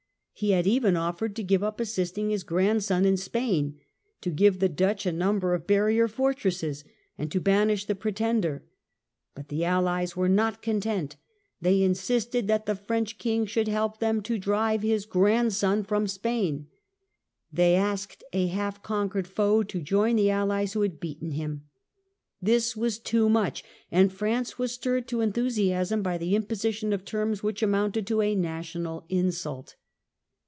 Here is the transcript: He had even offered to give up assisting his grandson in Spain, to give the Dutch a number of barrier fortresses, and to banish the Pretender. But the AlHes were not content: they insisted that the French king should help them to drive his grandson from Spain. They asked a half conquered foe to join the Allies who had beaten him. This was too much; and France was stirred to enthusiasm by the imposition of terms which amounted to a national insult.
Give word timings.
He 0.33 0.51
had 0.53 0.65
even 0.65 0.97
offered 0.97 1.35
to 1.35 1.43
give 1.43 1.61
up 1.61 1.79
assisting 1.79 2.31
his 2.31 2.43
grandson 2.43 3.05
in 3.05 3.15
Spain, 3.15 3.79
to 4.21 4.31
give 4.31 4.57
the 4.57 4.67
Dutch 4.69 5.05
a 5.05 5.11
number 5.11 5.53
of 5.53 5.67
barrier 5.67 6.07
fortresses, 6.07 6.83
and 7.15 7.31
to 7.31 7.39
banish 7.39 7.85
the 7.85 7.93
Pretender. 7.93 8.63
But 9.35 9.49
the 9.49 9.61
AlHes 9.63 10.15
were 10.15 10.27
not 10.29 10.63
content: 10.63 11.15
they 11.61 11.83
insisted 11.83 12.47
that 12.47 12.65
the 12.65 12.73
French 12.73 13.19
king 13.19 13.45
should 13.45 13.67
help 13.67 13.99
them 13.99 14.23
to 14.23 14.39
drive 14.39 14.81
his 14.81 15.05
grandson 15.05 15.83
from 15.83 16.07
Spain. 16.07 16.65
They 17.53 17.75
asked 17.75 18.23
a 18.33 18.47
half 18.47 18.81
conquered 18.81 19.27
foe 19.27 19.61
to 19.61 19.79
join 19.79 20.15
the 20.15 20.31
Allies 20.31 20.73
who 20.73 20.81
had 20.81 20.99
beaten 20.99 21.33
him. 21.33 21.65
This 22.41 22.75
was 22.75 22.97
too 22.97 23.29
much; 23.29 23.63
and 23.91 24.11
France 24.11 24.57
was 24.57 24.71
stirred 24.71 25.07
to 25.09 25.21
enthusiasm 25.21 26.01
by 26.01 26.17
the 26.17 26.35
imposition 26.35 26.93
of 26.93 27.05
terms 27.05 27.43
which 27.43 27.61
amounted 27.61 28.07
to 28.07 28.21
a 28.23 28.33
national 28.33 29.05
insult. 29.07 29.75